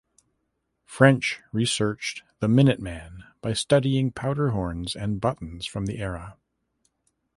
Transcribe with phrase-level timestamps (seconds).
[0.87, 6.37] French researched "The Minute Man" by studying powder horns and buttons from the era.